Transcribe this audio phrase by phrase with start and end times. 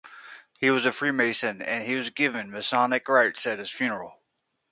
[0.57, 4.19] He was a Freemason and he was given Masonic rites at his funeral.